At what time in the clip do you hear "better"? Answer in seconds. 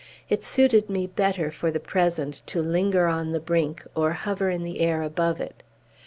1.05-1.51